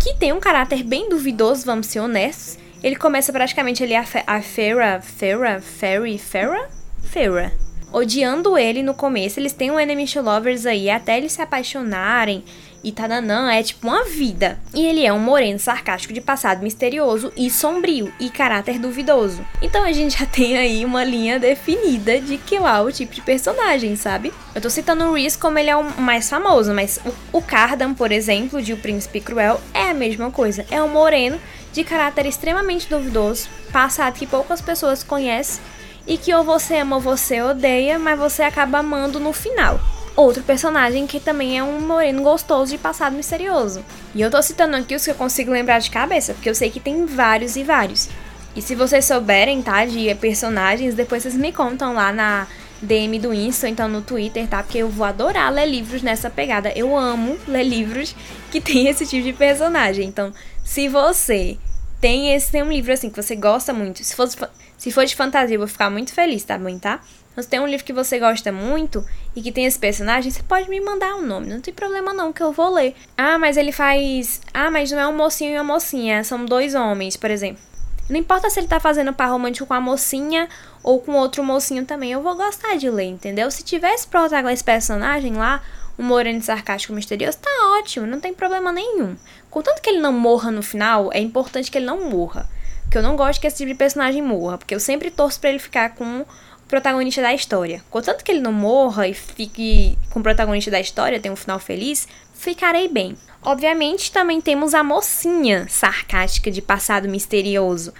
que 0.00 0.14
tem 0.14 0.32
um 0.32 0.40
caráter 0.40 0.82
bem 0.82 1.08
duvidoso, 1.08 1.66
vamos 1.66 1.88
ser 1.88 2.00
honestos, 2.00 2.58
ele 2.82 2.96
começa 2.96 3.32
praticamente 3.32 3.82
ali 3.82 3.94
a, 3.94 4.04
a 4.26 4.40
Fera, 4.40 5.00
Fera, 5.00 5.60
Fairy, 5.60 6.16
Fera? 6.16 6.68
Fera. 7.02 7.52
Odiando 7.92 8.56
ele 8.56 8.82
no 8.82 8.94
começo, 8.94 9.40
eles 9.40 9.52
têm 9.52 9.70
um 9.70 9.80
enemy 9.80 10.06
lovers 10.16 10.66
aí, 10.66 10.88
até 10.88 11.18
eles 11.18 11.32
se 11.32 11.42
apaixonarem 11.42 12.44
e 12.82 12.92
tananã, 12.92 13.52
é 13.52 13.62
tipo 13.62 13.86
uma 13.86 14.04
vida. 14.04 14.58
E 14.74 14.86
ele 14.86 15.04
é 15.04 15.12
um 15.12 15.18
moreno 15.18 15.58
sarcástico 15.58 16.14
de 16.14 16.20
passado 16.20 16.62
misterioso 16.62 17.32
e 17.36 17.50
sombrio 17.50 18.12
e 18.20 18.30
caráter 18.30 18.78
duvidoso. 18.78 19.44
Então 19.60 19.84
a 19.84 19.92
gente 19.92 20.18
já 20.18 20.26
tem 20.26 20.56
aí 20.56 20.84
uma 20.84 21.04
linha 21.04 21.38
definida 21.38 22.20
de 22.20 22.38
que 22.38 22.58
lá 22.58 22.80
o 22.80 22.92
tipo 22.92 23.14
de 23.14 23.20
personagem, 23.20 23.96
sabe? 23.96 24.32
Eu 24.54 24.60
tô 24.60 24.70
citando 24.70 25.04
o 25.04 25.14
Reese 25.14 25.38
como 25.38 25.58
ele 25.58 25.70
é 25.70 25.76
o 25.76 26.00
mais 26.00 26.28
famoso, 26.28 26.72
mas 26.72 27.00
o, 27.04 27.38
o 27.38 27.42
Cardan, 27.42 27.94
por 27.94 28.12
exemplo, 28.12 28.62
de 28.62 28.72
O 28.72 28.76
Príncipe 28.76 29.20
Cruel, 29.20 29.60
é 29.74 29.90
a 29.90 29.94
mesma 29.94 30.30
coisa. 30.30 30.64
É 30.70 30.82
um 30.82 30.88
moreno 30.88 31.38
de 31.72 31.84
caráter 31.84 32.26
extremamente 32.26 32.88
duvidoso, 32.88 33.48
passado 33.72 34.18
que 34.18 34.26
poucas 34.26 34.60
pessoas 34.60 35.02
conhecem 35.02 35.62
e 36.06 36.16
que 36.16 36.32
ou 36.32 36.42
você 36.42 36.78
ama 36.78 36.96
ou 36.96 37.02
você 37.02 37.42
odeia, 37.42 37.98
mas 37.98 38.18
você 38.18 38.42
acaba 38.42 38.78
amando 38.78 39.20
no 39.20 39.32
final. 39.32 39.78
Outro 40.18 40.42
personagem 40.42 41.06
que 41.06 41.20
também 41.20 41.56
é 41.56 41.62
um 41.62 41.80
moreno 41.80 42.24
gostoso 42.24 42.72
de 42.72 42.76
passado 42.76 43.14
misterioso. 43.14 43.84
E 44.12 44.20
eu 44.20 44.28
tô 44.28 44.42
citando 44.42 44.74
aqui 44.74 44.96
os 44.96 45.04
que 45.04 45.12
eu 45.12 45.14
consigo 45.14 45.52
lembrar 45.52 45.78
de 45.78 45.92
cabeça, 45.92 46.34
porque 46.34 46.50
eu 46.50 46.56
sei 46.56 46.70
que 46.70 46.80
tem 46.80 47.06
vários 47.06 47.54
e 47.54 47.62
vários. 47.62 48.08
E 48.56 48.60
se 48.60 48.74
vocês 48.74 49.04
souberem, 49.04 49.62
tá, 49.62 49.86
de 49.86 50.12
personagens, 50.16 50.96
depois 50.96 51.22
vocês 51.22 51.36
me 51.36 51.52
contam 51.52 51.94
lá 51.94 52.12
na 52.12 52.48
DM 52.82 53.16
do 53.20 53.32
Insta, 53.32 53.68
então 53.68 53.88
no 53.88 54.02
Twitter, 54.02 54.48
tá? 54.48 54.60
Porque 54.60 54.78
eu 54.78 54.88
vou 54.88 55.06
adorar 55.06 55.52
ler 55.52 55.66
livros 55.66 56.02
nessa 56.02 56.28
pegada. 56.28 56.72
Eu 56.74 56.96
amo 56.96 57.38
ler 57.46 57.62
livros 57.62 58.12
que 58.50 58.58
tem 58.60 58.88
esse 58.88 59.06
tipo 59.06 59.22
de 59.22 59.32
personagem. 59.32 60.08
Então, 60.08 60.32
se 60.64 60.88
você 60.88 61.56
tem 62.00 62.34
esse 62.34 62.50
tem 62.50 62.64
um 62.64 62.72
livro 62.72 62.92
assim 62.92 63.08
que 63.08 63.22
você 63.22 63.36
gosta 63.36 63.72
muito. 63.72 64.02
Se 64.02 64.16
for, 64.16 64.28
se 64.76 64.90
for 64.90 65.04
de 65.04 65.14
fantasia, 65.14 65.54
eu 65.54 65.60
vou 65.60 65.68
ficar 65.68 65.88
muito 65.90 66.12
feliz, 66.12 66.42
tá 66.42 66.58
bom, 66.58 66.76
tá? 66.76 67.00
Se 67.42 67.48
tem 67.48 67.60
um 67.60 67.66
livro 67.66 67.84
que 67.84 67.92
você 67.92 68.18
gosta 68.18 68.50
muito 68.50 69.04
e 69.34 69.42
que 69.42 69.52
tem 69.52 69.64
esse 69.64 69.78
personagem, 69.78 70.30
você 70.30 70.42
pode 70.42 70.68
me 70.68 70.80
mandar 70.80 71.14
o 71.14 71.18
um 71.18 71.26
nome. 71.26 71.46
Não 71.48 71.60
tem 71.60 71.72
problema 71.72 72.12
não, 72.12 72.32
que 72.32 72.42
eu 72.42 72.52
vou 72.52 72.72
ler. 72.72 72.94
Ah, 73.16 73.38
mas 73.38 73.56
ele 73.56 73.72
faz. 73.72 74.40
Ah, 74.52 74.70
mas 74.70 74.90
não 74.90 74.98
é 74.98 75.06
um 75.06 75.16
mocinho 75.16 75.52
e 75.52 75.54
uma 75.54 75.74
mocinha. 75.74 76.24
São 76.24 76.44
dois 76.44 76.74
homens, 76.74 77.16
por 77.16 77.30
exemplo. 77.30 77.62
Não 78.08 78.16
importa 78.16 78.48
se 78.48 78.58
ele 78.58 78.66
tá 78.66 78.80
fazendo 78.80 79.12
par 79.12 79.28
romântico 79.28 79.66
com 79.66 79.74
a 79.74 79.80
mocinha 79.80 80.48
ou 80.82 80.98
com 81.00 81.12
outro 81.12 81.44
mocinho 81.44 81.84
também. 81.84 82.10
Eu 82.10 82.22
vou 82.22 82.34
gostar 82.34 82.76
de 82.76 82.88
ler, 82.88 83.04
entendeu? 83.04 83.50
Se 83.50 83.62
tivesse 83.62 84.06
protagonista 84.06 84.52
esse 84.52 84.64
personagem 84.64 85.34
lá, 85.34 85.62
um 85.98 86.04
moreno 86.04 86.40
sarcástico 86.40 86.94
misterioso, 86.94 87.38
tá 87.38 87.50
ótimo, 87.78 88.06
não 88.06 88.18
tem 88.18 88.32
problema 88.32 88.72
nenhum. 88.72 89.14
Contanto 89.50 89.82
que 89.82 89.90
ele 89.90 90.00
não 90.00 90.12
morra 90.12 90.50
no 90.50 90.62
final, 90.62 91.10
é 91.12 91.20
importante 91.20 91.70
que 91.70 91.76
ele 91.76 91.86
não 91.86 92.08
morra. 92.08 92.48
Porque 92.82 92.96
eu 92.96 93.02
não 93.02 93.16
gosto 93.16 93.40
que 93.40 93.46
esse 93.46 93.58
tipo 93.58 93.68
de 93.68 93.74
personagem 93.74 94.22
morra, 94.22 94.56
porque 94.56 94.74
eu 94.74 94.80
sempre 94.80 95.10
torço 95.10 95.38
para 95.38 95.50
ele 95.50 95.58
ficar 95.58 95.90
com 95.90 96.24
protagonista 96.68 97.22
da 97.22 97.34
história. 97.34 97.82
Contanto 97.90 98.22
que 98.22 98.30
ele 98.30 98.40
não 98.40 98.52
morra 98.52 99.08
e 99.08 99.14
fique 99.14 99.98
com 100.10 100.20
o 100.20 100.22
protagonista 100.22 100.70
da 100.70 100.78
história, 100.78 101.18
tenha 101.18 101.32
um 101.32 101.36
final 101.36 101.58
feliz, 101.58 102.06
ficarei 102.34 102.86
bem. 102.88 103.16
Obviamente, 103.42 104.12
também 104.12 104.40
temos 104.40 104.74
a 104.74 104.84
mocinha 104.84 105.66
sarcástica 105.68 106.50
de 106.50 106.60
passado 106.60 107.08
misterioso, 107.08 107.92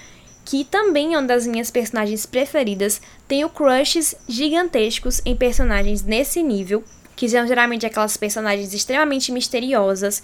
que 0.45 0.65
também 0.65 1.15
é 1.15 1.19
uma 1.19 1.27
das 1.27 1.47
minhas 1.47 1.71
personagens 1.71 2.27
preferidas. 2.27 3.01
Tenho 3.27 3.49
crushes 3.49 4.15
gigantescos 4.29 5.23
em 5.25 5.35
personagens 5.35 6.03
nesse 6.03 6.43
nível 6.43 6.85
que 7.19 7.29
são 7.29 7.45
geralmente 7.49 7.85
aquelas 7.85 8.17
personagens 8.17 8.73
extremamente 8.73 9.33
misteriosas, 9.33 10.23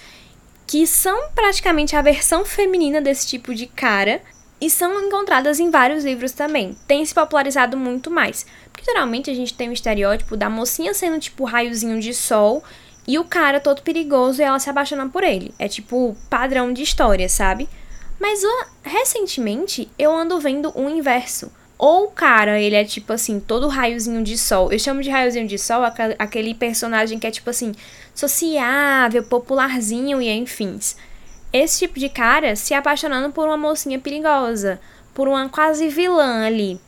que 0.64 0.86
são 0.86 1.28
praticamente 1.34 1.96
a 1.96 2.00
versão 2.00 2.44
feminina 2.44 3.00
desse 3.00 3.26
tipo 3.26 3.52
de 3.52 3.66
cara, 3.66 4.22
e 4.64 4.70
são 4.70 4.98
encontradas 5.06 5.60
em 5.60 5.68
vários 5.68 6.06
livros 6.06 6.32
também. 6.32 6.74
Tem 6.88 7.04
se 7.04 7.12
popularizado 7.12 7.76
muito 7.76 8.10
mais. 8.10 8.46
Porque 8.72 8.82
geralmente 8.82 9.30
a 9.30 9.34
gente 9.34 9.52
tem 9.52 9.68
o 9.68 9.74
estereótipo 9.74 10.38
da 10.38 10.48
mocinha 10.48 10.94
sendo 10.94 11.20
tipo 11.20 11.44
raiozinho 11.44 12.00
de 12.00 12.14
sol 12.14 12.64
e 13.06 13.18
o 13.18 13.24
cara 13.24 13.60
todo 13.60 13.82
perigoso 13.82 14.40
e 14.40 14.44
ela 14.44 14.58
se 14.58 14.70
apaixona 14.70 15.06
por 15.06 15.22
ele. 15.22 15.52
É 15.58 15.68
tipo 15.68 16.16
padrão 16.30 16.72
de 16.72 16.82
história, 16.82 17.28
sabe? 17.28 17.68
Mas 18.18 18.40
recentemente 18.82 19.86
eu 19.98 20.10
ando 20.16 20.40
vendo 20.40 20.72
o 20.74 20.88
inverso. 20.88 21.52
Ou 21.76 22.04
o 22.04 22.10
cara, 22.10 22.58
ele 22.58 22.74
é 22.74 22.84
tipo 22.84 23.12
assim, 23.12 23.38
todo 23.38 23.68
raiozinho 23.68 24.24
de 24.24 24.38
sol. 24.38 24.72
Eu 24.72 24.78
chamo 24.78 25.02
de 25.02 25.10
raiozinho 25.10 25.46
de 25.46 25.58
sol 25.58 25.82
aquele 26.18 26.54
personagem 26.54 27.18
que 27.18 27.26
é 27.26 27.30
tipo 27.30 27.50
assim, 27.50 27.74
sociável, 28.14 29.24
popularzinho 29.24 30.22
e 30.22 30.30
enfim. 30.30 30.78
Esse 31.54 31.86
tipo 31.86 32.00
de 32.00 32.08
cara 32.08 32.56
se 32.56 32.74
apaixonando 32.74 33.32
por 33.32 33.46
uma 33.46 33.56
mocinha 33.56 33.96
perigosa, 34.00 34.80
por 35.14 35.28
uma 35.28 35.48
quase 35.48 35.86
vilã 35.86 36.44
ali. 36.44 36.80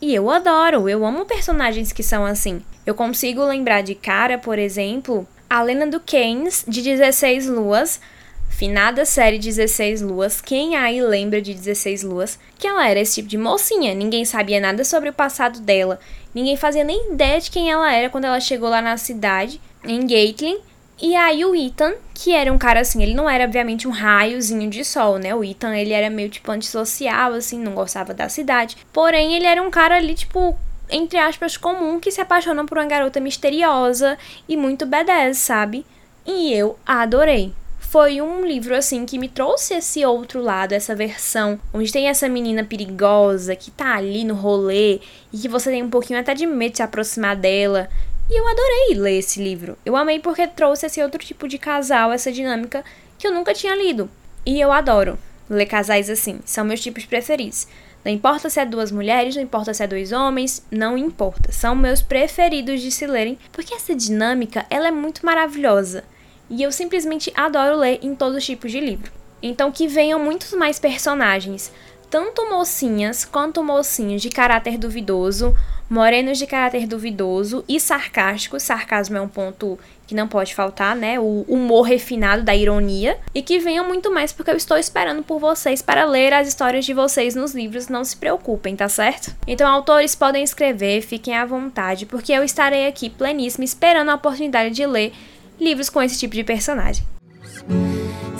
E 0.00 0.14
eu 0.14 0.30
adoro, 0.30 0.88
eu 0.88 1.04
amo 1.04 1.26
personagens 1.26 1.92
que 1.92 2.02
são 2.02 2.24
assim. 2.24 2.62
Eu 2.86 2.94
consigo 2.94 3.44
lembrar 3.44 3.82
de 3.82 3.94
cara, 3.94 4.38
por 4.38 4.58
exemplo, 4.58 5.28
a 5.48 5.60
Lena 5.60 5.86
do 5.86 6.00
Keynes, 6.00 6.64
de 6.66 6.80
16 6.80 7.48
Luas, 7.48 8.00
finada 8.48 9.04
série 9.04 9.38
16 9.38 10.00
Luas, 10.00 10.40
quem 10.40 10.74
aí 10.74 11.02
lembra 11.02 11.42
de 11.42 11.52
16 11.52 12.02
Luas? 12.02 12.38
Que 12.58 12.66
ela 12.66 12.88
era 12.88 13.00
esse 13.00 13.16
tipo 13.16 13.28
de 13.28 13.36
mocinha, 13.36 13.94
ninguém 13.94 14.24
sabia 14.24 14.58
nada 14.58 14.84
sobre 14.84 15.10
o 15.10 15.12
passado 15.12 15.60
dela, 15.60 16.00
ninguém 16.34 16.56
fazia 16.56 16.82
nem 16.82 17.12
ideia 17.12 17.38
de 17.38 17.50
quem 17.50 17.70
ela 17.70 17.92
era 17.92 18.08
quando 18.08 18.24
ela 18.24 18.40
chegou 18.40 18.70
lá 18.70 18.80
na 18.80 18.96
cidade, 18.96 19.60
em 19.84 20.00
Gatling. 20.00 20.60
E 21.00 21.14
aí 21.16 21.44
o 21.44 21.54
Ethan, 21.54 21.94
que 22.14 22.32
era 22.32 22.52
um 22.52 22.58
cara 22.58 22.80
assim, 22.80 23.02
ele 23.02 23.14
não 23.14 23.28
era 23.28 23.44
obviamente 23.44 23.88
um 23.88 23.90
raiozinho 23.90 24.70
de 24.70 24.84
sol, 24.84 25.18
né? 25.18 25.34
O 25.34 25.42
Ethan, 25.42 25.76
ele 25.76 25.92
era 25.92 26.08
meio 26.08 26.28
tipo 26.28 26.50
antissocial, 26.50 27.32
assim, 27.32 27.58
não 27.58 27.74
gostava 27.74 28.14
da 28.14 28.28
cidade. 28.28 28.76
Porém, 28.92 29.34
ele 29.34 29.46
era 29.46 29.62
um 29.62 29.70
cara 29.70 29.96
ali, 29.96 30.14
tipo, 30.14 30.56
entre 30.88 31.18
aspas, 31.18 31.56
comum, 31.56 31.98
que 31.98 32.10
se 32.10 32.20
apaixona 32.20 32.64
por 32.64 32.78
uma 32.78 32.86
garota 32.86 33.20
misteriosa 33.20 34.16
e 34.48 34.56
muito 34.56 34.86
badass, 34.86 35.38
sabe? 35.38 35.84
E 36.24 36.52
eu 36.52 36.78
adorei 36.86 37.52
foi 37.94 38.20
um 38.20 38.44
livro 38.44 38.74
assim 38.74 39.06
que 39.06 39.16
me 39.16 39.28
trouxe 39.28 39.74
esse 39.74 40.04
outro 40.04 40.42
lado, 40.42 40.72
essa 40.72 40.96
versão, 40.96 41.60
onde 41.72 41.92
tem 41.92 42.08
essa 42.08 42.28
menina 42.28 42.64
perigosa 42.64 43.54
que 43.54 43.70
tá 43.70 43.94
ali 43.94 44.24
no 44.24 44.34
rolê 44.34 45.00
e 45.32 45.38
que 45.38 45.46
você 45.46 45.70
tem 45.70 45.80
um 45.80 45.88
pouquinho 45.88 46.18
até 46.18 46.34
de 46.34 46.44
medo 46.44 46.72
de 46.72 46.78
se 46.78 46.82
aproximar 46.82 47.36
dela. 47.36 47.88
E 48.30 48.40
eu 48.40 48.48
adorei 48.48 48.94
ler 48.94 49.18
esse 49.18 49.42
livro. 49.42 49.76
Eu 49.84 49.96
amei 49.96 50.18
porque 50.18 50.46
trouxe 50.46 50.86
esse 50.86 51.02
outro 51.02 51.22
tipo 51.22 51.46
de 51.46 51.58
casal, 51.58 52.10
essa 52.10 52.32
dinâmica 52.32 52.84
que 53.18 53.26
eu 53.26 53.32
nunca 53.32 53.52
tinha 53.52 53.76
lido. 53.76 54.10
E 54.46 54.60
eu 54.60 54.72
adoro 54.72 55.18
ler 55.48 55.66
casais 55.66 56.08
assim, 56.08 56.40
são 56.44 56.64
meus 56.64 56.80
tipos 56.80 57.04
preferidos. 57.04 57.66
Não 58.04 58.12
importa 58.12 58.50
se 58.50 58.60
é 58.60 58.66
duas 58.66 58.90
mulheres, 58.90 59.34
não 59.34 59.42
importa 59.42 59.72
se 59.72 59.82
é 59.82 59.86
dois 59.86 60.12
homens, 60.12 60.64
não 60.70 60.96
importa. 60.96 61.52
São 61.52 61.74
meus 61.74 62.02
preferidos 62.02 62.80
de 62.80 62.90
se 62.90 63.06
lerem, 63.06 63.38
porque 63.52 63.74
essa 63.74 63.94
dinâmica, 63.94 64.66
ela 64.68 64.88
é 64.88 64.90
muito 64.90 65.24
maravilhosa. 65.24 66.04
E 66.50 66.62
eu 66.62 66.70
simplesmente 66.70 67.32
adoro 67.34 67.76
ler 67.76 67.98
em 68.02 68.14
todos 68.14 68.38
os 68.38 68.44
tipos 68.44 68.70
de 68.70 68.80
livro. 68.80 69.10
Então 69.42 69.72
que 69.72 69.86
venham 69.88 70.18
muitos 70.18 70.52
mais 70.52 70.78
personagens, 70.78 71.72
tanto 72.14 72.48
mocinhas 72.48 73.24
quanto 73.24 73.60
mocinhos 73.60 74.22
de 74.22 74.30
caráter 74.30 74.78
duvidoso, 74.78 75.52
morenos 75.90 76.38
de 76.38 76.46
caráter 76.46 76.86
duvidoso 76.86 77.64
e 77.68 77.80
sarcásticos. 77.80 78.62
Sarcasmo 78.62 79.16
é 79.16 79.20
um 79.20 79.26
ponto 79.26 79.76
que 80.06 80.14
não 80.14 80.28
pode 80.28 80.54
faltar, 80.54 80.94
né? 80.94 81.18
O 81.18 81.44
humor 81.48 81.82
refinado 81.82 82.44
da 82.44 82.54
ironia. 82.54 83.18
E 83.34 83.42
que 83.42 83.58
venham 83.58 83.88
muito 83.88 84.12
mais, 84.12 84.32
porque 84.32 84.52
eu 84.52 84.56
estou 84.56 84.76
esperando 84.76 85.24
por 85.24 85.40
vocês 85.40 85.82
para 85.82 86.04
ler 86.04 86.32
as 86.32 86.46
histórias 86.46 86.84
de 86.84 86.94
vocês 86.94 87.34
nos 87.34 87.52
livros. 87.52 87.88
Não 87.88 88.04
se 88.04 88.16
preocupem, 88.16 88.76
tá 88.76 88.88
certo? 88.88 89.34
Então, 89.44 89.68
autores 89.68 90.14
podem 90.14 90.44
escrever, 90.44 91.02
fiquem 91.02 91.34
à 91.34 91.44
vontade, 91.44 92.06
porque 92.06 92.32
eu 92.32 92.44
estarei 92.44 92.86
aqui 92.86 93.10
pleníssima 93.10 93.64
esperando 93.64 94.10
a 94.10 94.14
oportunidade 94.14 94.72
de 94.72 94.86
ler 94.86 95.12
livros 95.60 95.90
com 95.90 96.00
esse 96.00 96.16
tipo 96.16 96.36
de 96.36 96.44
personagem. 96.44 97.04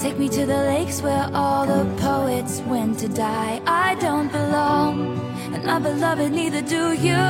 Take 0.05 0.19
me 0.19 0.29
to 0.29 0.45
the 0.45 0.65
lakes 0.65 1.01
where 1.01 1.31
all 1.33 1.65
the 1.65 1.87
poets 1.97 2.61
went 2.67 2.99
to 2.99 3.09
die. 3.09 3.63
I 3.67 3.95
don't 3.95 4.31
belong, 4.31 5.19
and 5.55 5.65
my 5.65 5.79
beloved, 5.79 6.31
neither 6.31 6.61
do 6.61 6.93
you. 6.93 7.25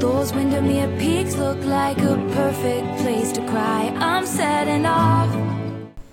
Those 0.00 0.32
Windermere 0.32 0.88
peaks 0.98 1.36
look 1.36 1.64
like 1.64 1.98
a 1.98 2.16
perfect 2.34 2.98
place 3.02 3.30
to 3.30 3.46
cry. 3.46 3.94
I'm 4.00 4.26
setting 4.26 4.86
off. 4.86 5.59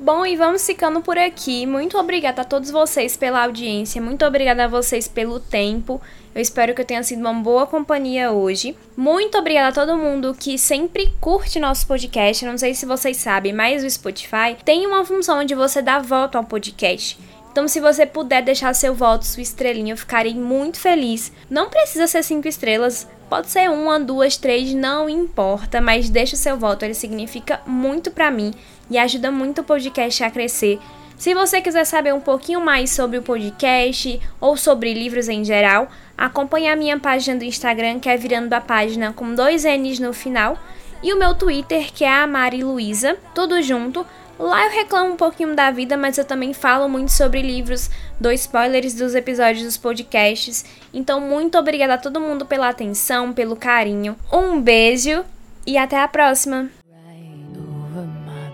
Bom, 0.08 0.26
e 0.26 0.38
vamos 0.38 0.66
ficando 0.66 1.02
por 1.02 1.18
aqui. 1.18 1.66
Muito 1.66 1.98
obrigada 1.98 2.42
a 2.42 2.46
todos 2.46 2.72
vocês 2.72 3.18
pela 3.18 3.44
audiência, 3.44 4.02
muito 4.02 4.24
obrigada 4.26 4.64
a 4.64 4.68
vocês 4.70 5.06
pelo 5.06 5.38
tempo. 5.38 6.02
Eu 6.34 6.42
espero 6.42 6.74
que 6.74 6.80
eu 6.80 6.86
tenha 6.86 7.04
sido 7.04 7.20
uma 7.20 7.34
boa 7.34 7.68
companhia 7.68 8.32
hoje. 8.32 8.74
Muito 8.96 9.38
obrigada 9.38 9.68
a 9.68 9.86
todo 9.86 9.98
mundo 9.98 10.34
que 10.34 10.58
sempre 10.58 11.12
curte 11.20 11.60
nosso 11.60 11.86
podcast. 11.86 12.46
Não 12.46 12.58
sei 12.58 12.74
se 12.74 12.86
vocês 12.86 13.18
sabem, 13.18 13.52
mas 13.52 13.84
o 13.84 13.90
Spotify 13.90 14.56
tem 14.64 14.88
uma 14.88 15.04
função 15.04 15.44
de 15.44 15.54
você 15.54 15.82
dar 15.82 16.02
voto 16.02 16.38
ao 16.38 16.46
podcast. 16.46 17.20
Então, 17.52 17.68
se 17.68 17.82
você 17.82 18.06
puder 18.06 18.42
deixar 18.42 18.74
seu 18.74 18.96
voto, 18.96 19.26
sua 19.26 19.44
estrelinha, 19.44 19.92
eu 19.92 19.98
ficarei 19.98 20.36
muito 20.36 20.80
feliz. 20.80 21.34
Não 21.50 21.70
precisa 21.70 22.08
ser 22.08 22.24
cinco 22.24 22.48
estrelas, 22.48 23.06
pode 23.30 23.50
ser 23.50 23.70
uma, 23.70 24.00
duas, 24.00 24.38
três, 24.38 24.74
não 24.74 25.10
importa, 25.10 25.82
mas 25.82 26.10
deixa 26.10 26.36
o 26.36 26.40
seu 26.40 26.56
voto, 26.56 26.86
ele 26.86 26.94
significa 26.94 27.60
muito 27.66 28.10
para 28.10 28.32
mim 28.32 28.54
e 28.90 28.98
ajuda 28.98 29.32
muito 29.32 29.62
o 29.62 29.64
podcast 29.64 30.24
a 30.24 30.32
crescer. 30.32 30.80
Se 31.18 31.34
você 31.34 31.62
quiser 31.62 31.84
saber 31.84 32.14
um 32.14 32.20
pouquinho 32.20 32.62
mais 32.62 32.92
sobre 32.92 33.18
o 33.18 33.24
podcast 33.24 34.22
ou 34.40 34.56
sobre 34.56 34.94
livros 34.94 35.28
em 35.28 35.44
geral, 35.44 35.88
acompanhe 36.16 36.70
a 36.70 36.76
minha 36.76 37.00
página 37.00 37.38
do 37.38 37.44
Instagram, 37.44 38.00
que 38.00 38.08
é 38.08 38.16
virando 38.16 38.54
a 38.54 38.62
página 38.62 39.12
com 39.12 39.34
dois 39.34 39.64
N's 39.64 40.00
no 40.00 40.14
final, 40.14 40.60
e 41.02 41.12
o 41.12 41.18
meu 41.18 41.34
Twitter, 41.34 41.92
que 41.92 42.04
é 42.04 42.12
a 42.12 42.28
Mari 42.28 42.64
Luiza, 42.64 43.18
tudo 43.34 43.62
junto. 43.64 44.06
Lá 44.40 44.66
eu 44.66 44.72
reclamo 44.72 45.14
um 45.14 45.18
pouquinho 45.18 45.56
da 45.56 45.72
vida, 45.72 45.98
mas 45.98 46.20
eu 46.20 46.26
também 46.26 46.54
falo 46.54 46.88
muito 46.88 47.12
sobre 47.12 47.42
livros, 47.42 47.90
dou 48.20 48.32
spoilers 48.32 48.94
dos 48.94 49.16
episódios 49.16 49.66
dos 49.66 49.78
podcasts. 49.78 50.64
Então, 50.94 51.20
muito 51.20 51.58
obrigada 51.58 51.96
a 51.96 51.98
todo 51.98 52.22
mundo 52.22 52.46
pela 52.46 52.70
atenção, 52.70 53.34
pelo 53.34 53.56
carinho. 53.56 54.16
Um 54.32 54.62
beijo 54.62 55.26
e 55.66 55.78
até 55.78 56.00
a 56.00 56.08
próxima! 56.08 56.77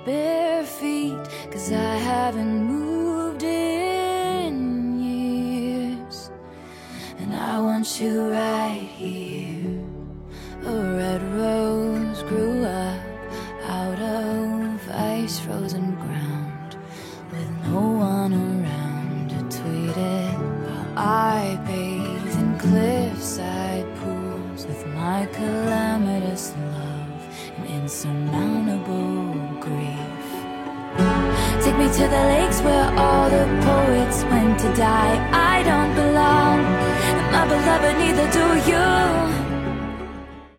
Bare 0.05 0.63
feet 0.63 1.17
Cause 1.51 1.71
I 1.71 1.95
haven't 1.95 2.65
moved 2.65 3.43
in 3.43 4.99
years. 4.99 6.31
And 7.19 7.33
I 7.33 7.59
want 7.59 7.99
you 8.01 8.31
right 8.31 8.81
here 8.81 9.32